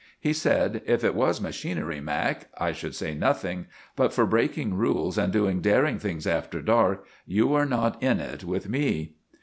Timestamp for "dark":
6.59-7.05